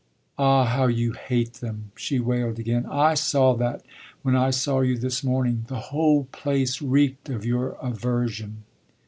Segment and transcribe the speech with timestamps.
[0.39, 2.87] "Ah how you hate them!" she wailed again.
[2.89, 3.83] "I saw that
[4.23, 5.65] when I saw you this morning.
[5.67, 8.63] The whole place reeked of your aversion."